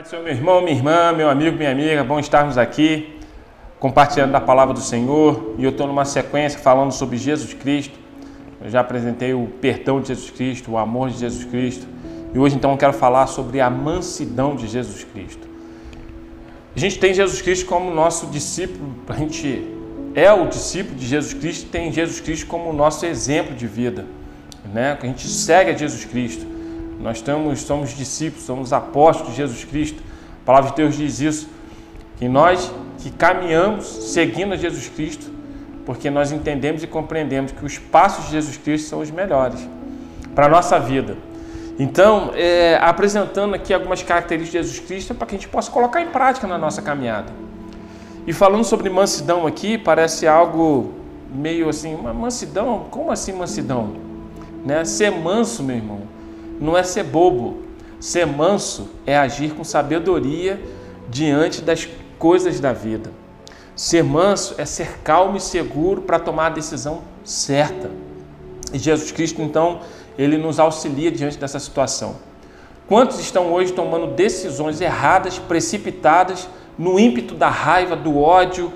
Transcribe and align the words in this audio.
Pai 0.00 0.04
do 0.04 0.08
Senhor, 0.08 0.22
meu 0.22 0.32
irmão, 0.32 0.62
minha 0.62 0.74
irmã, 0.74 1.12
meu 1.12 1.28
amigo, 1.28 1.58
minha 1.58 1.70
amiga, 1.70 2.02
bom 2.02 2.18
estarmos 2.18 2.56
aqui 2.56 3.18
compartilhando 3.78 4.32
da 4.32 4.40
palavra 4.40 4.72
do 4.72 4.80
Senhor 4.80 5.56
e 5.58 5.64
eu 5.64 5.68
estou 5.68 5.86
numa 5.86 6.06
sequência 6.06 6.58
falando 6.58 6.90
sobre 6.90 7.18
Jesus 7.18 7.52
Cristo. 7.52 7.98
Eu 8.64 8.70
já 8.70 8.80
apresentei 8.80 9.34
o 9.34 9.46
perdão 9.60 10.00
de 10.00 10.08
Jesus 10.08 10.30
Cristo, 10.30 10.70
o 10.70 10.78
amor 10.78 11.10
de 11.10 11.18
Jesus 11.18 11.44
Cristo 11.44 11.86
e 12.32 12.38
hoje 12.38 12.56
então 12.56 12.70
eu 12.70 12.78
quero 12.78 12.94
falar 12.94 13.26
sobre 13.26 13.60
a 13.60 13.68
mansidão 13.68 14.56
de 14.56 14.68
Jesus 14.68 15.04
Cristo. 15.04 15.46
A 16.74 16.78
gente 16.78 16.98
tem 16.98 17.12
Jesus 17.12 17.42
Cristo 17.42 17.66
como 17.66 17.94
nosso 17.94 18.28
discípulo, 18.28 18.94
a 19.06 19.16
gente 19.16 19.68
é 20.14 20.32
o 20.32 20.46
discípulo 20.46 20.96
de 20.96 21.06
Jesus 21.06 21.34
Cristo, 21.34 21.68
tem 21.68 21.92
Jesus 21.92 22.20
Cristo 22.20 22.46
como 22.46 22.72
nosso 22.72 23.04
exemplo 23.04 23.54
de 23.54 23.66
vida, 23.66 24.06
né? 24.72 24.96
A 24.98 25.04
gente 25.04 25.28
segue 25.28 25.72
a 25.72 25.76
Jesus 25.76 26.06
Cristo. 26.06 26.49
Nós 27.00 27.16
estamos, 27.16 27.62
somos 27.62 27.90
discípulos, 27.96 28.44
somos 28.44 28.72
apóstolos 28.72 29.32
de 29.32 29.38
Jesus 29.38 29.64
Cristo. 29.64 30.02
A 30.42 30.46
palavra 30.46 30.70
de 30.70 30.76
Deus 30.76 30.96
diz 30.96 31.20
isso, 31.20 31.48
que 32.18 32.28
nós 32.28 32.70
que 32.98 33.10
caminhamos 33.10 33.86
seguindo 33.86 34.52
a 34.52 34.56
Jesus 34.56 34.88
Cristo, 34.88 35.30
porque 35.86 36.10
nós 36.10 36.30
entendemos 36.30 36.82
e 36.82 36.86
compreendemos 36.86 37.52
que 37.52 37.64
os 37.64 37.78
passos 37.78 38.26
de 38.26 38.32
Jesus 38.32 38.58
Cristo 38.58 38.88
são 38.88 39.00
os 39.00 39.10
melhores 39.10 39.66
para 40.34 40.46
a 40.46 40.48
nossa 40.48 40.78
vida. 40.78 41.16
Então, 41.78 42.32
é, 42.34 42.78
apresentando 42.82 43.54
aqui 43.54 43.72
algumas 43.72 44.02
características 44.02 44.66
de 44.66 44.72
Jesus 44.72 44.86
Cristo 44.86 45.14
para 45.14 45.26
que 45.26 45.34
a 45.34 45.38
gente 45.38 45.48
possa 45.48 45.70
colocar 45.70 46.02
em 46.02 46.08
prática 46.08 46.46
na 46.46 46.58
nossa 46.58 46.82
caminhada. 46.82 47.32
E 48.26 48.34
falando 48.34 48.64
sobre 48.64 48.90
mansidão 48.90 49.46
aqui, 49.46 49.78
parece 49.78 50.26
algo 50.26 50.92
meio 51.34 51.70
assim, 51.70 51.94
uma 51.94 52.12
mansidão? 52.12 52.86
Como 52.90 53.10
assim 53.10 53.32
mansidão? 53.32 53.94
Né? 54.62 54.84
Ser 54.84 55.10
manso, 55.10 55.62
meu 55.62 55.76
irmão, 55.76 56.00
não 56.60 56.76
é 56.76 56.82
ser 56.82 57.04
bobo. 57.04 57.62
Ser 57.98 58.26
manso 58.26 58.88
é 59.06 59.16
agir 59.16 59.52
com 59.52 59.64
sabedoria 59.64 60.60
diante 61.08 61.62
das 61.62 61.88
coisas 62.18 62.60
da 62.60 62.72
vida. 62.72 63.10
Ser 63.74 64.04
manso 64.04 64.54
é 64.58 64.64
ser 64.64 64.98
calmo 65.02 65.38
e 65.38 65.40
seguro 65.40 66.02
para 66.02 66.18
tomar 66.18 66.46
a 66.46 66.50
decisão 66.50 67.02
certa. 67.24 67.90
E 68.72 68.78
Jesus 68.78 69.10
Cristo, 69.10 69.40
então, 69.42 69.80
ele 70.18 70.36
nos 70.36 70.60
auxilia 70.60 71.10
diante 71.10 71.38
dessa 71.38 71.58
situação. 71.58 72.16
Quantos 72.86 73.18
estão 73.20 73.52
hoje 73.52 73.72
tomando 73.72 74.08
decisões 74.08 74.80
erradas, 74.80 75.38
precipitadas, 75.38 76.48
no 76.78 76.98
ímpeto 76.98 77.34
da 77.34 77.48
raiva, 77.48 77.96
do 77.96 78.18
ódio? 78.18 78.72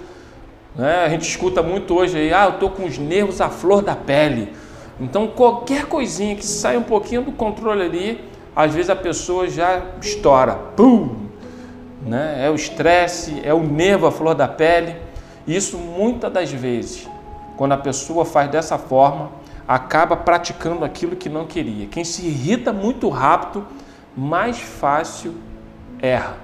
Né? 0.75 1.05
A 1.05 1.09
gente 1.09 1.29
escuta 1.29 1.63
muito 1.63 1.95
hoje 1.95 2.17
aí, 2.17 2.33
ah, 2.33 2.45
eu 2.45 2.51
estou 2.51 2.71
com 2.71 2.85
os 2.85 2.99
nervos 2.99 3.41
à 3.41 3.49
flor 3.49 3.83
da 3.83 3.97
pele. 3.97 4.53
Então, 5.01 5.27
qualquer 5.27 5.87
coisinha 5.87 6.37
que 6.37 6.45
saia 6.45 6.79
um 6.79 6.85
pouquinho 6.85 7.23
do 7.23 7.33
controle 7.33 7.83
ali, 7.83 8.25
às 8.55 8.73
vezes 8.73 8.91
a 8.91 8.97
pessoa 8.97 9.49
já 9.49 9.83
estoura. 10.01 10.55
Pum! 10.77 11.17
Né? 12.03 12.47
É 12.47 12.51
o 12.51 12.55
estresse, 12.55 13.41
é 13.45 13.53
o 13.53 13.61
nervo 13.61 14.07
à 14.07 14.13
flor 14.13 14.35
da 14.35 14.47
pele. 14.47 14.97
Isso 15.47 15.77
muitas 15.77 16.33
das 16.33 16.51
vezes, 16.51 17.09
quando 17.57 17.73
a 17.73 17.77
pessoa 17.77 18.25
faz 18.25 18.51
dessa 18.51 18.79
forma, 18.79 19.31
acaba 19.67 20.17
praticando 20.17 20.85
aquilo 20.85 21.17
que 21.17 21.29
não 21.29 21.47
queria. 21.47 21.87
Quem 21.87 22.05
se 22.05 22.27
irrita 22.27 22.73
muito 22.73 23.09
rápido, 23.09 23.67
mais 24.17 24.59
fácil 24.61 25.35
erra. 26.01 26.37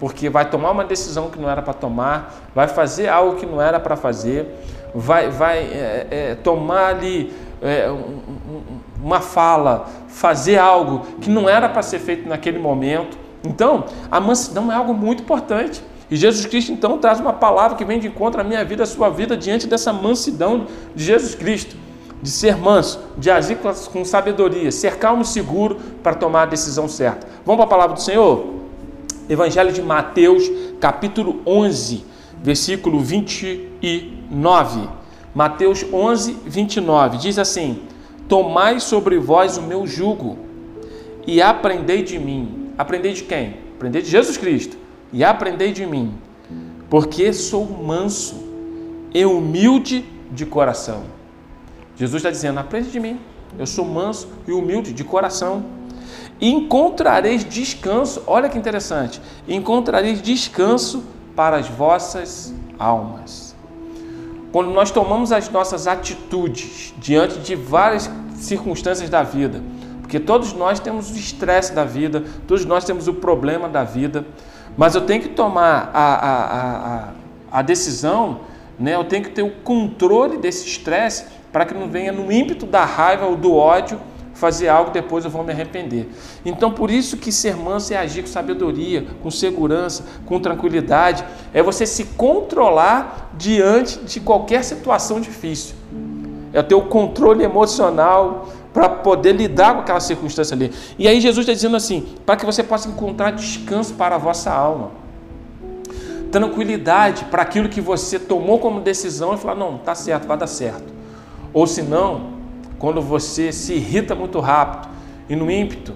Porque 0.00 0.28
vai 0.28 0.48
tomar 0.50 0.72
uma 0.72 0.84
decisão 0.84 1.30
que 1.30 1.38
não 1.38 1.48
era 1.48 1.62
para 1.62 1.72
tomar, 1.72 2.34
vai 2.54 2.68
fazer 2.68 3.08
algo 3.08 3.36
que 3.36 3.46
não 3.46 3.60
era 3.60 3.80
para 3.80 3.96
fazer, 3.96 4.46
vai, 4.94 5.30
vai 5.30 5.58
é, 5.58 6.06
é, 6.10 6.34
tomar 6.34 6.88
ali 6.88 7.32
é, 7.62 7.88
uma 9.02 9.20
fala, 9.20 9.88
fazer 10.08 10.58
algo 10.58 11.06
que 11.20 11.30
não 11.30 11.48
era 11.48 11.68
para 11.68 11.82
ser 11.82 11.98
feito 11.98 12.28
naquele 12.28 12.58
momento. 12.58 13.16
Então, 13.44 13.84
a 14.10 14.20
mansidão 14.20 14.70
é 14.70 14.74
algo 14.74 14.92
muito 14.92 15.22
importante. 15.22 15.82
E 16.10 16.16
Jesus 16.16 16.46
Cristo 16.46 16.70
então 16.72 16.98
traz 16.98 17.18
uma 17.18 17.32
palavra 17.32 17.76
que 17.76 17.84
vem 17.84 17.98
de 17.98 18.06
encontro 18.06 18.40
à 18.40 18.44
minha 18.44 18.64
vida, 18.64 18.84
à 18.84 18.86
sua 18.86 19.08
vida, 19.08 19.36
diante 19.36 19.66
dessa 19.66 19.92
mansidão 19.92 20.66
de 20.94 21.04
Jesus 21.04 21.34
Cristo. 21.34 21.76
De 22.22 22.30
ser 22.30 22.56
manso, 22.56 22.98
de 23.18 23.30
agir 23.30 23.58
com 23.92 24.04
sabedoria, 24.04 24.72
ser 24.72 24.96
calmo 24.96 25.22
e 25.22 25.26
seguro 25.26 25.76
para 26.02 26.14
tomar 26.14 26.42
a 26.42 26.46
decisão 26.46 26.88
certa. 26.88 27.26
Vamos 27.44 27.58
para 27.58 27.64
a 27.66 27.68
palavra 27.68 27.94
do 27.94 28.02
Senhor? 28.02 28.54
Evangelho 29.28 29.70
de 29.70 29.82
Mateus, 29.82 30.50
capítulo 30.80 31.42
11, 31.46 32.04
versículo 32.42 33.00
29. 33.00 34.88
Mateus 35.36 35.84
11, 35.92 36.32
29 36.46 37.18
diz 37.18 37.38
assim: 37.38 37.82
Tomai 38.26 38.80
sobre 38.80 39.18
vós 39.18 39.58
o 39.58 39.62
meu 39.62 39.86
jugo 39.86 40.38
e 41.26 41.42
aprendei 41.42 42.02
de 42.02 42.18
mim. 42.18 42.70
Aprendei 42.78 43.12
de 43.12 43.22
quem? 43.24 43.58
Aprendei 43.76 44.00
de 44.00 44.08
Jesus 44.08 44.38
Cristo. 44.38 44.78
E 45.12 45.22
aprendei 45.22 45.72
de 45.72 45.84
mim, 45.84 46.14
porque 46.88 47.34
sou 47.34 47.66
manso 47.66 48.34
e 49.12 49.26
humilde 49.26 50.06
de 50.32 50.46
coração. 50.46 51.02
Jesus 51.96 52.20
está 52.20 52.30
dizendo: 52.30 52.58
aprende 52.58 52.90
de 52.90 52.98
mim. 52.98 53.20
Eu 53.58 53.66
sou 53.66 53.84
manso 53.84 54.28
e 54.48 54.52
humilde 54.52 54.94
de 54.94 55.04
coração. 55.04 55.66
E 56.40 56.48
encontrareis 56.48 57.44
descanso. 57.44 58.22
Olha 58.26 58.48
que 58.48 58.56
interessante. 58.56 59.20
Encontrareis 59.46 60.22
descanso 60.22 61.04
para 61.36 61.58
as 61.58 61.68
vossas 61.68 62.54
almas. 62.78 63.45
Quando 64.56 64.70
nós 64.70 64.90
tomamos 64.90 65.32
as 65.32 65.50
nossas 65.50 65.86
atitudes 65.86 66.94
diante 66.96 67.40
de 67.40 67.54
várias 67.54 68.10
circunstâncias 68.36 69.10
da 69.10 69.22
vida, 69.22 69.62
porque 70.00 70.18
todos 70.18 70.54
nós 70.54 70.80
temos 70.80 71.10
o 71.10 71.14
estresse 71.14 71.74
da 71.74 71.84
vida, 71.84 72.24
todos 72.48 72.64
nós 72.64 72.82
temos 72.82 73.06
o 73.06 73.12
problema 73.12 73.68
da 73.68 73.84
vida, 73.84 74.24
mas 74.74 74.94
eu 74.94 75.02
tenho 75.02 75.20
que 75.20 75.28
tomar 75.28 75.90
a, 75.92 76.14
a, 76.14 76.38
a, 76.94 77.08
a 77.52 77.60
decisão, 77.60 78.40
né? 78.78 78.94
eu 78.94 79.04
tenho 79.04 79.24
que 79.24 79.30
ter 79.30 79.42
o 79.42 79.50
controle 79.50 80.38
desse 80.38 80.66
estresse 80.66 81.26
para 81.52 81.66
que 81.66 81.74
não 81.74 81.90
venha 81.90 82.10
no 82.10 82.32
ímpeto 82.32 82.64
da 82.64 82.82
raiva 82.82 83.26
ou 83.26 83.36
do 83.36 83.54
ódio 83.54 84.00
fazer 84.36 84.68
algo 84.68 84.90
depois 84.90 85.24
eu 85.24 85.30
vou 85.30 85.42
me 85.42 85.50
arrepender. 85.50 86.08
Então, 86.44 86.70
por 86.70 86.90
isso 86.90 87.16
que 87.16 87.32
ser 87.32 87.56
manso 87.56 87.92
é 87.92 87.96
agir 87.96 88.22
com 88.22 88.28
sabedoria, 88.28 89.06
com 89.22 89.30
segurança, 89.30 90.04
com 90.26 90.38
tranquilidade, 90.38 91.24
é 91.54 91.62
você 91.62 91.86
se 91.86 92.04
controlar 92.04 93.30
diante 93.36 93.98
de 94.00 94.20
qualquer 94.20 94.62
situação 94.62 95.20
difícil. 95.20 95.74
É 96.52 96.62
ter 96.62 96.74
o 96.74 96.82
controle 96.82 97.42
emocional 97.42 98.48
para 98.72 98.90
poder 98.90 99.32
lidar 99.32 99.74
com 99.74 99.80
aquela 99.80 100.00
circunstância 100.00 100.54
ali. 100.54 100.70
E 100.98 101.08
aí 101.08 101.18
Jesus 101.18 101.44
está 101.44 101.54
dizendo 101.54 101.76
assim, 101.76 102.06
para 102.26 102.36
que 102.36 102.44
você 102.44 102.62
possa 102.62 102.88
encontrar 102.88 103.30
descanso 103.32 103.94
para 103.94 104.16
a 104.16 104.18
vossa 104.18 104.52
alma. 104.52 104.90
Tranquilidade 106.30 107.24
para 107.24 107.40
aquilo 107.40 107.70
que 107.70 107.80
você 107.80 108.18
tomou 108.18 108.58
como 108.58 108.80
decisão 108.80 109.32
e 109.32 109.38
falar, 109.38 109.54
não, 109.54 109.78
tá 109.78 109.94
certo, 109.94 110.26
vai 110.26 110.36
dar 110.36 110.46
certo. 110.46 110.92
Ou 111.54 111.66
se 111.66 111.80
não, 111.80 112.35
quando 112.78 113.00
você 113.00 113.52
se 113.52 113.74
irrita 113.74 114.14
muito 114.14 114.38
rápido 114.40 114.88
e 115.28 115.36
no 115.36 115.50
ímpeto 115.50 115.94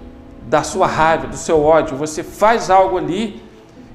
da 0.48 0.62
sua 0.62 0.86
raiva, 0.86 1.26
do 1.26 1.36
seu 1.36 1.62
ódio, 1.62 1.96
você 1.96 2.22
faz 2.22 2.70
algo 2.70 2.98
ali 2.98 3.42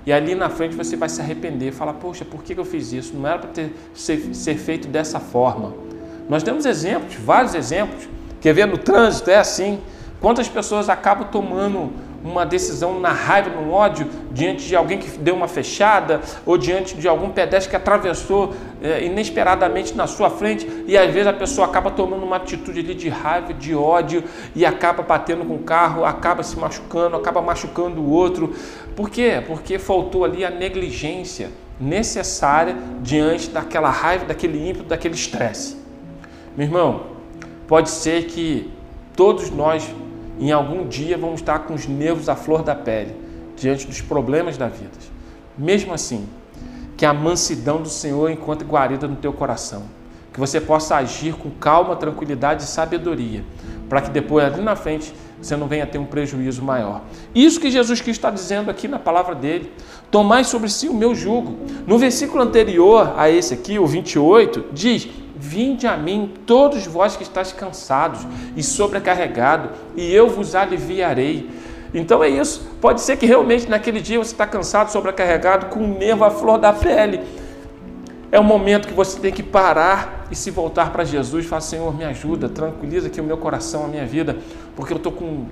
e 0.05 0.13
ali 0.13 0.35
na 0.35 0.49
frente 0.49 0.75
você 0.75 0.95
vai 0.95 1.09
se 1.09 1.19
arrepender, 1.19 1.71
fala, 1.71 1.93
poxa, 1.93 2.23
por 2.23 2.43
que 2.43 2.57
eu 2.57 2.63
fiz 2.63 2.93
isso? 2.93 3.15
Não 3.15 3.27
era 3.27 3.39
para 3.39 3.49
ter, 3.49 3.75
ser, 3.93 4.35
ser 4.35 4.55
feito 4.55 4.87
dessa 4.87 5.19
forma. 5.19 5.73
Nós 6.29 6.43
temos 6.43 6.65
exemplos, 6.65 7.15
vários 7.15 7.55
exemplos. 7.55 8.07
Quer 8.39 8.53
ver 8.53 8.67
no 8.67 8.77
trânsito? 8.77 9.29
É 9.31 9.37
assim. 9.37 9.79
Quantas 10.21 10.47
pessoas 10.47 10.89
acabam 10.89 11.27
tomando 11.29 11.91
uma 12.23 12.45
decisão 12.45 12.99
na 12.99 13.11
raiva, 13.11 13.49
no 13.49 13.71
ódio, 13.71 14.07
diante 14.31 14.67
de 14.67 14.75
alguém 14.75 14.97
que 14.97 15.17
deu 15.19 15.35
uma 15.35 15.47
fechada 15.47 16.21
ou 16.45 16.57
diante 16.57 16.95
de 16.95 17.07
algum 17.07 17.29
pedestre 17.29 17.69
que 17.69 17.75
atravessou 17.75 18.53
é, 18.85 19.03
inesperadamente 19.03 19.95
na 19.95 20.05
sua 20.05 20.29
frente 20.29 20.67
e 20.85 20.95
às 20.95 21.11
vezes 21.11 21.25
a 21.25 21.33
pessoa 21.33 21.65
acaba 21.65 21.89
tomando 21.89 22.23
uma 22.23 22.35
atitude 22.35 22.81
ali 22.81 22.93
de 22.93 23.09
raiva, 23.09 23.51
de 23.51 23.73
ódio 23.73 24.23
e 24.55 24.63
acaba 24.63 25.01
batendo 25.01 25.43
com 25.43 25.55
o 25.55 25.63
carro, 25.63 26.05
acaba 26.05 26.43
se 26.43 26.55
machucando, 26.55 27.15
acaba 27.15 27.41
machucando 27.41 27.99
o 27.99 28.11
outro. 28.11 28.53
Por 28.95 29.09
quê? 29.09 29.43
Porque 29.47 29.79
faltou 29.79 30.23
ali 30.23 30.45
a 30.45 30.51
negligência 30.51 31.49
necessária 31.79 32.77
diante 33.01 33.49
daquela 33.49 33.89
raiva, 33.89 34.25
daquele 34.25 34.69
ímpeto, 34.69 34.85
daquele 34.85 35.15
estresse. 35.15 35.75
Meu 36.55 36.67
irmão, 36.67 37.07
pode 37.67 37.89
ser 37.89 38.25
que 38.25 38.71
todos 39.15 39.49
nós 39.49 39.89
em 40.39 40.51
algum 40.51 40.87
dia 40.87 41.17
vamos 41.17 41.41
estar 41.41 41.59
com 41.59 41.73
os 41.73 41.87
nervos 41.87 42.29
à 42.29 42.35
flor 42.35 42.61
da 42.61 42.75
pele, 42.75 43.15
diante 43.57 43.87
dos 43.87 43.99
problemas 43.99 44.57
da 44.57 44.67
vida. 44.67 44.91
Mesmo 45.57 45.91
assim, 45.91 46.27
que 46.97 47.05
a 47.05 47.13
mansidão 47.13 47.81
do 47.81 47.89
Senhor 47.89 48.29
encontre 48.29 48.67
guarida 48.67 49.07
no 49.07 49.15
teu 49.15 49.33
coração. 49.33 49.83
Que 50.33 50.39
você 50.39 50.59
possa 50.59 50.97
agir 50.97 51.33
com 51.33 51.49
calma, 51.49 51.95
tranquilidade 51.95 52.63
e 52.63 52.65
sabedoria, 52.65 53.43
para 53.87 54.01
que 54.01 54.09
depois, 54.09 54.45
ali 54.45 54.61
na 54.61 54.75
frente, 54.75 55.13
você 55.41 55.55
não 55.55 55.67
venha 55.67 55.85
ter 55.85 55.97
um 55.97 56.05
prejuízo 56.05 56.63
maior. 56.63 57.01
Isso 57.33 57.59
que 57.59 57.69
Jesus 57.69 58.01
Cristo 58.01 58.19
está 58.19 58.31
dizendo 58.31 58.71
aqui 58.71 58.87
na 58.87 58.99
palavra 58.99 59.35
dele. 59.35 59.71
Tomai 60.09 60.43
sobre 60.43 60.69
si 60.69 60.89
o 60.89 60.93
meu 60.93 61.13
jugo. 61.13 61.55
No 61.85 61.97
versículo 61.97 62.41
anterior 62.41 63.13
a 63.17 63.29
esse 63.29 63.53
aqui, 63.53 63.77
o 63.77 63.85
28, 63.85 64.65
diz: 64.73 65.07
Vinde 65.35 65.85
a 65.85 65.95
mim, 65.95 66.33
todos 66.45 66.87
vós 66.87 67.15
que 67.15 67.23
estáis 67.23 67.51
cansados 67.51 68.25
e 68.55 68.63
sobrecarregados, 68.63 69.71
e 69.95 70.11
eu 70.11 70.29
vos 70.29 70.55
aliviarei. 70.55 71.49
Então 71.95 72.21
é 72.21 72.27
isso. 72.27 72.61
Pode 72.81 72.99
ser 72.99 73.15
que 73.15 73.25
realmente 73.25 73.69
naquele 73.69 74.01
dia 74.01 74.19
você 74.19 74.33
está 74.33 74.45
cansado, 74.45 74.91
sobrecarregado, 74.91 75.67
com 75.67 75.79
o 75.79 75.87
nervo 75.87 76.25
à 76.25 76.29
flor 76.29 76.57
da 76.59 76.73
pele. 76.73 77.21
É 78.31 78.39
o 78.39 78.43
momento 78.43 78.87
que 78.87 78.93
você 78.93 79.17
tem 79.17 79.31
que 79.31 79.41
parar 79.41 80.27
e 80.29 80.35
se 80.35 80.51
voltar 80.51 80.91
para 80.91 81.05
Jesus 81.05 81.45
e 81.45 81.47
falar: 81.47 81.61
Senhor, 81.61 81.95
me 81.95 82.03
ajuda, 82.03 82.49
tranquiliza 82.49 83.07
aqui 83.07 83.21
o 83.21 83.23
meu 83.23 83.37
coração, 83.37 83.85
a 83.85 83.87
minha 83.87 84.05
vida, 84.05 84.37
porque 84.75 84.91
eu 84.91 84.97
estou 84.97 85.11
com 85.11 85.45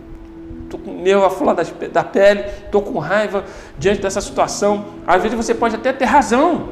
estou 0.66 0.80
com 0.80 1.01
nervo 1.01 1.24
à 1.24 1.30
flor 1.30 1.56
da 1.92 2.04
pele, 2.04 2.46
estou 2.66 2.81
com 2.81 2.98
raiva 3.00 3.46
diante 3.78 4.01
dessa 4.01 4.19
situação. 4.19 4.86
Às 5.07 5.22
vezes 5.22 5.38
você 5.38 5.54
pode 5.54 5.75
até 5.75 5.94
ter 5.94 6.06
razão, 6.06 6.69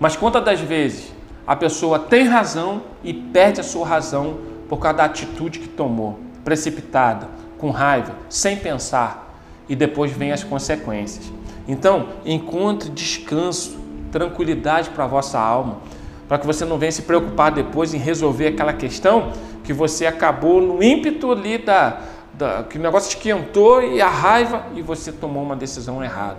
mas 0.00 0.16
quantas 0.16 0.42
das 0.42 0.58
vezes 0.60 1.12
a 1.46 1.54
pessoa 1.54 1.98
tem 1.98 2.24
razão 2.24 2.82
e 3.04 3.12
perde 3.12 3.60
a 3.60 3.62
sua 3.62 3.86
razão 3.86 4.38
por 4.68 4.78
causa 4.78 4.98
da 4.98 5.04
atitude 5.04 5.58
que 5.60 5.68
tomou, 5.68 6.18
precipitada, 6.44 7.28
com 7.58 7.70
raiva, 7.70 8.14
sem 8.28 8.56
pensar, 8.56 9.34
e 9.68 9.76
depois 9.76 10.10
vem 10.12 10.32
as 10.32 10.42
consequências. 10.42 11.30
Então, 11.66 12.08
encontre 12.24 12.88
descanso, 12.88 13.76
tranquilidade 14.10 14.90
para 14.90 15.04
a 15.04 15.06
vossa 15.06 15.38
alma, 15.38 15.78
para 16.26 16.38
que 16.38 16.46
você 16.46 16.64
não 16.64 16.78
venha 16.78 16.92
se 16.92 17.02
preocupar 17.02 17.50
depois 17.50 17.92
em 17.92 17.98
resolver 17.98 18.48
aquela 18.48 18.72
questão 18.72 19.32
que 19.64 19.72
você 19.72 20.06
acabou 20.06 20.60
no 20.60 20.82
ímpeto 20.82 21.30
ali 21.30 21.58
da, 21.58 22.00
da 22.34 22.62
que 22.62 22.78
o 22.78 22.80
negócio 22.80 23.08
esquentou 23.08 23.82
e 23.82 24.00
a 24.00 24.08
raiva 24.08 24.64
e 24.74 24.80
você 24.80 25.12
tomou 25.12 25.42
uma 25.42 25.56
decisão 25.56 26.02
errada. 26.02 26.38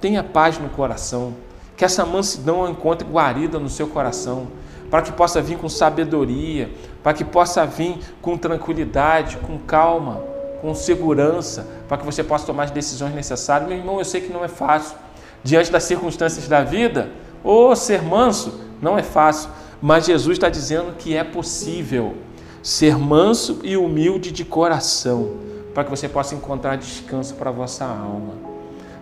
Tenha 0.00 0.22
paz 0.22 0.58
no 0.58 0.70
coração, 0.70 1.34
que 1.76 1.84
essa 1.84 2.06
mansidão 2.06 2.68
encontre 2.68 3.06
guarida 3.06 3.58
no 3.58 3.68
seu 3.68 3.88
coração, 3.88 4.48
para 4.90 5.02
que 5.02 5.12
possa 5.12 5.40
vir 5.40 5.56
com 5.56 5.68
sabedoria, 5.68 6.70
para 7.02 7.14
que 7.14 7.24
possa 7.24 7.64
vir 7.64 7.98
com 8.20 8.36
tranquilidade, 8.36 9.36
com 9.36 9.58
calma, 9.58 10.22
com 10.60 10.74
segurança, 10.74 11.66
para 11.88 11.96
que 11.96 12.04
você 12.04 12.24
possa 12.24 12.44
tomar 12.44 12.64
as 12.64 12.70
decisões 12.70 13.14
necessárias. 13.14 13.68
Meu 13.68 13.78
irmão, 13.78 13.98
eu 13.98 14.04
sei 14.04 14.20
que 14.20 14.32
não 14.32 14.44
é 14.44 14.48
fácil. 14.48 14.96
Diante 15.42 15.70
das 15.70 15.84
circunstâncias 15.84 16.48
da 16.48 16.62
vida, 16.62 17.10
ou 17.42 17.74
ser 17.74 18.02
manso, 18.02 18.60
não 18.82 18.98
é 18.98 19.02
fácil. 19.02 19.48
Mas 19.80 20.04
Jesus 20.04 20.36
está 20.36 20.48
dizendo 20.50 20.94
que 20.98 21.16
é 21.16 21.24
possível 21.24 22.16
ser 22.62 22.98
manso 22.98 23.60
e 23.62 23.76
humilde 23.76 24.30
de 24.30 24.44
coração, 24.44 25.30
para 25.72 25.84
que 25.84 25.90
você 25.90 26.08
possa 26.08 26.34
encontrar 26.34 26.76
descanso 26.76 27.34
para 27.34 27.48
a 27.48 27.52
vossa 27.52 27.84
alma. 27.84 28.34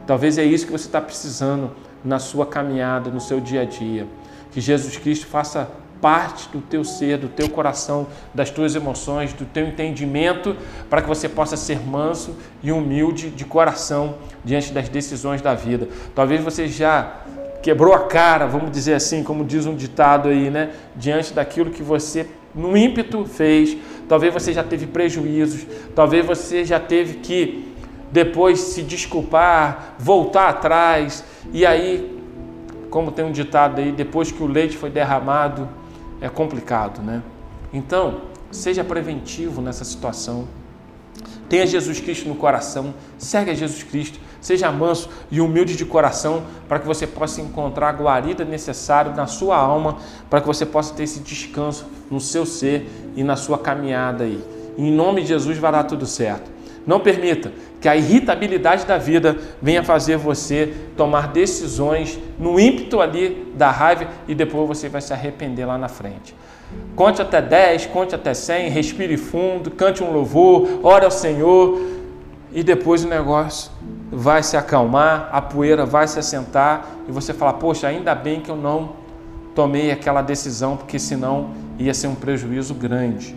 Talvez 0.06 0.38
é 0.38 0.44
isso 0.44 0.66
que 0.66 0.72
você 0.72 0.86
está 0.86 1.00
precisando 1.00 1.72
na 2.04 2.18
sua 2.20 2.46
caminhada, 2.46 3.10
no 3.10 3.20
seu 3.20 3.40
dia 3.40 3.62
a 3.62 3.64
dia. 3.64 4.06
Que 4.50 4.60
Jesus 4.60 4.96
Cristo 4.96 5.26
faça 5.26 5.68
parte 6.00 6.48
do 6.50 6.60
teu 6.60 6.84
ser, 6.84 7.18
do 7.18 7.28
teu 7.28 7.48
coração, 7.48 8.06
das 8.32 8.50
tuas 8.50 8.74
emoções, 8.74 9.32
do 9.32 9.44
teu 9.44 9.66
entendimento, 9.66 10.56
para 10.88 11.02
que 11.02 11.08
você 11.08 11.28
possa 11.28 11.56
ser 11.56 11.80
manso 11.80 12.36
e 12.62 12.70
humilde 12.70 13.30
de 13.30 13.44
coração 13.44 14.16
diante 14.44 14.72
das 14.72 14.88
decisões 14.88 15.42
da 15.42 15.54
vida. 15.54 15.88
Talvez 16.14 16.42
você 16.42 16.68
já 16.68 17.22
quebrou 17.62 17.92
a 17.92 18.06
cara, 18.06 18.46
vamos 18.46 18.70
dizer 18.70 18.94
assim, 18.94 19.22
como 19.22 19.44
diz 19.44 19.66
um 19.66 19.74
ditado 19.74 20.28
aí, 20.28 20.50
né? 20.50 20.70
Diante 20.94 21.32
daquilo 21.34 21.70
que 21.70 21.82
você 21.82 22.26
no 22.54 22.76
ímpeto 22.76 23.24
fez, 23.24 23.76
talvez 24.08 24.32
você 24.32 24.52
já 24.52 24.64
teve 24.64 24.86
prejuízos, 24.86 25.66
talvez 25.94 26.24
você 26.24 26.64
já 26.64 26.80
teve 26.80 27.14
que 27.14 27.68
depois 28.10 28.58
se 28.60 28.82
desculpar, 28.82 29.96
voltar 29.98 30.48
atrás, 30.48 31.22
e 31.52 31.66
aí, 31.66 32.17
como 32.90 33.12
tem 33.12 33.24
um 33.24 33.32
ditado 33.32 33.80
aí, 33.80 33.92
depois 33.92 34.32
que 34.32 34.42
o 34.42 34.46
leite 34.46 34.76
foi 34.76 34.90
derramado, 34.90 35.68
é 36.20 36.28
complicado, 36.28 37.02
né? 37.02 37.22
Então, 37.72 38.22
seja 38.50 38.82
preventivo 38.82 39.60
nessa 39.60 39.84
situação. 39.84 40.48
Tenha 41.48 41.66
Jesus 41.66 42.00
Cristo 42.00 42.28
no 42.28 42.34
coração, 42.34 42.94
segue 43.16 43.50
a 43.50 43.54
Jesus 43.54 43.82
Cristo, 43.82 44.18
seja 44.40 44.70
manso 44.70 45.08
e 45.30 45.40
humilde 45.40 45.76
de 45.76 45.84
coração 45.84 46.42
para 46.68 46.78
que 46.78 46.86
você 46.86 47.06
possa 47.06 47.40
encontrar 47.40 47.88
a 47.88 47.92
guarida 47.92 48.44
necessária 48.44 49.12
na 49.12 49.26
sua 49.26 49.56
alma, 49.56 49.96
para 50.28 50.40
que 50.40 50.46
você 50.46 50.66
possa 50.66 50.94
ter 50.94 51.04
esse 51.04 51.20
descanso 51.20 51.86
no 52.10 52.20
seu 52.20 52.44
ser 52.44 52.88
e 53.16 53.24
na 53.24 53.36
sua 53.36 53.58
caminhada 53.58 54.24
aí. 54.24 54.42
Em 54.76 54.92
nome 54.92 55.22
de 55.22 55.28
Jesus 55.28 55.58
vai 55.58 55.72
dar 55.72 55.84
tudo 55.84 56.06
certo. 56.06 56.57
Não 56.86 57.00
permita 57.00 57.52
que 57.80 57.88
a 57.88 57.96
irritabilidade 57.96 58.86
da 58.86 58.98
vida 58.98 59.36
venha 59.60 59.82
fazer 59.82 60.16
você 60.16 60.74
tomar 60.96 61.28
decisões 61.28 62.18
no 62.38 62.58
ímpeto 62.58 63.00
ali 63.00 63.52
da 63.54 63.70
raiva 63.70 64.08
e 64.26 64.34
depois 64.34 64.66
você 64.66 64.88
vai 64.88 65.00
se 65.00 65.12
arrepender 65.12 65.66
lá 65.66 65.78
na 65.78 65.88
frente. 65.88 66.34
Conte 66.96 67.22
até 67.22 67.40
10, 67.40 67.86
conte 67.86 68.14
até 68.14 68.34
100, 68.34 68.70
respire 68.70 69.16
fundo, 69.16 69.70
cante 69.70 70.02
um 70.02 70.12
louvor, 70.12 70.80
ore 70.82 71.04
ao 71.04 71.10
Senhor 71.10 71.80
e 72.52 72.62
depois 72.62 73.04
o 73.04 73.08
negócio 73.08 73.70
vai 74.10 74.42
se 74.42 74.56
acalmar, 74.56 75.28
a 75.32 75.40
poeira 75.40 75.86
vai 75.86 76.08
se 76.08 76.18
assentar 76.18 76.86
e 77.08 77.12
você 77.12 77.32
fala: 77.32 77.52
Poxa, 77.52 77.86
ainda 77.86 78.14
bem 78.14 78.40
que 78.40 78.50
eu 78.50 78.56
não 78.56 78.96
tomei 79.54 79.90
aquela 79.90 80.22
decisão, 80.22 80.76
porque 80.76 80.98
senão 80.98 81.50
ia 81.78 81.94
ser 81.94 82.06
um 82.06 82.14
prejuízo 82.14 82.74
grande. 82.74 83.34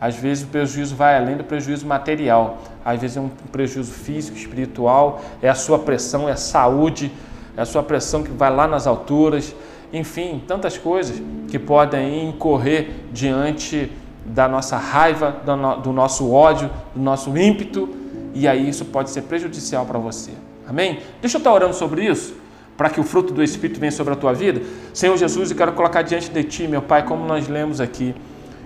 Às 0.00 0.16
vezes 0.16 0.44
o 0.44 0.46
prejuízo 0.46 0.96
vai 0.96 1.16
além 1.16 1.36
do 1.36 1.44
prejuízo 1.44 1.86
material, 1.86 2.58
às 2.82 2.98
vezes 2.98 3.18
é 3.18 3.20
um 3.20 3.28
prejuízo 3.52 3.92
físico, 3.92 4.36
espiritual, 4.36 5.20
é 5.42 5.48
a 5.48 5.54
sua 5.54 5.78
pressão, 5.78 6.26
é 6.26 6.32
a 6.32 6.36
saúde, 6.36 7.12
é 7.54 7.60
a 7.60 7.66
sua 7.66 7.82
pressão 7.82 8.22
que 8.22 8.30
vai 8.30 8.50
lá 8.50 8.66
nas 8.66 8.86
alturas, 8.86 9.54
enfim, 9.92 10.42
tantas 10.48 10.78
coisas 10.78 11.20
que 11.48 11.58
podem 11.58 12.28
incorrer 12.28 12.90
diante 13.12 13.92
da 14.24 14.48
nossa 14.48 14.78
raiva, 14.78 15.36
do 15.82 15.92
nosso 15.92 16.32
ódio, 16.32 16.70
do 16.94 17.02
nosso 17.02 17.36
ímpeto, 17.36 17.88
e 18.32 18.48
aí 18.48 18.68
isso 18.68 18.86
pode 18.86 19.10
ser 19.10 19.22
prejudicial 19.22 19.84
para 19.84 19.98
você. 19.98 20.30
Amém? 20.66 21.00
Deixa 21.20 21.36
eu 21.36 21.40
estar 21.40 21.52
orando 21.52 21.74
sobre 21.74 22.06
isso, 22.06 22.34
para 22.76 22.88
que 22.88 23.00
o 23.00 23.02
fruto 23.02 23.34
do 23.34 23.42
Espírito 23.42 23.78
venha 23.78 23.92
sobre 23.92 24.14
a 24.14 24.16
tua 24.16 24.32
vida. 24.32 24.62
Senhor 24.94 25.16
Jesus, 25.16 25.50
eu 25.50 25.56
quero 25.56 25.72
colocar 25.72 26.00
diante 26.00 26.30
de 26.30 26.44
Ti, 26.44 26.66
meu 26.68 26.80
Pai, 26.80 27.04
como 27.04 27.26
nós 27.26 27.48
lemos 27.48 27.80
aqui 27.80 28.14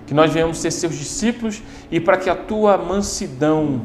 que 0.05 0.13
nós 0.13 0.31
venhamos 0.31 0.57
ser 0.57 0.71
seus 0.71 0.95
discípulos 0.95 1.61
e 1.91 1.99
para 1.99 2.17
que 2.17 2.29
a 2.29 2.35
tua 2.35 2.77
mansidão 2.77 3.81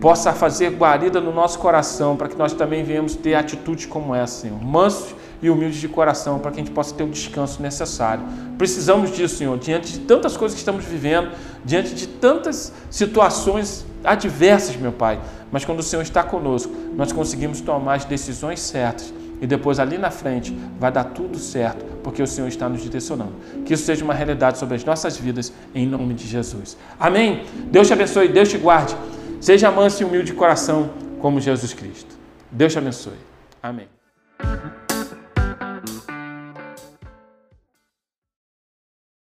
possa 0.00 0.32
fazer 0.32 0.70
guarida 0.70 1.20
no 1.20 1.32
nosso 1.32 1.58
coração, 1.58 2.16
para 2.16 2.28
que 2.28 2.36
nós 2.36 2.52
também 2.52 2.82
venhamos 2.82 3.14
ter 3.14 3.34
atitudes 3.34 3.86
como 3.86 4.14
essa, 4.14 4.42
Senhor, 4.42 4.62
mansos 4.62 5.14
e 5.42 5.50
humildes 5.50 5.78
de 5.78 5.88
coração, 5.88 6.38
para 6.38 6.50
que 6.50 6.60
a 6.60 6.64
gente 6.64 6.72
possa 6.72 6.94
ter 6.94 7.04
o 7.04 7.08
descanso 7.08 7.62
necessário. 7.62 8.24
Precisamos 8.56 9.14
disso, 9.14 9.36
Senhor, 9.36 9.58
diante 9.58 9.92
de 9.92 10.00
tantas 10.00 10.36
coisas 10.36 10.54
que 10.54 10.60
estamos 10.60 10.84
vivendo, 10.84 11.30
diante 11.64 11.94
de 11.94 12.06
tantas 12.06 12.72
situações 12.90 13.84
adversas, 14.02 14.76
meu 14.76 14.92
Pai. 14.92 15.20
Mas 15.52 15.64
quando 15.64 15.80
o 15.80 15.82
Senhor 15.82 16.02
está 16.02 16.22
conosco, 16.22 16.72
nós 16.96 17.12
conseguimos 17.12 17.60
tomar 17.60 17.94
as 17.94 18.04
decisões 18.04 18.60
certas 18.60 19.19
e 19.40 19.46
depois 19.46 19.78
ali 19.78 19.96
na 19.98 20.10
frente 20.10 20.56
vai 20.78 20.92
dar 20.92 21.04
tudo 21.04 21.38
certo, 21.38 21.84
porque 22.02 22.22
o 22.22 22.26
Senhor 22.26 22.48
está 22.48 22.68
nos 22.68 22.82
direcionando. 22.82 23.32
Que 23.64 23.74
isso 23.74 23.84
seja 23.84 24.04
uma 24.04 24.14
realidade 24.14 24.58
sobre 24.58 24.76
as 24.76 24.84
nossas 24.84 25.16
vidas, 25.16 25.52
em 25.74 25.86
nome 25.86 26.14
de 26.14 26.26
Jesus. 26.26 26.76
Amém? 26.98 27.44
Deus 27.70 27.86
te 27.86 27.92
abençoe, 27.92 28.28
Deus 28.28 28.48
te 28.48 28.58
guarde. 28.58 28.96
Seja 29.40 29.70
manso 29.70 30.02
e 30.02 30.06
humilde 30.06 30.32
de 30.32 30.34
coração, 30.34 30.90
como 31.20 31.40
Jesus 31.40 31.72
Cristo. 31.72 32.14
Deus 32.50 32.72
te 32.72 32.78
abençoe. 32.78 33.14
Amém. 33.62 33.99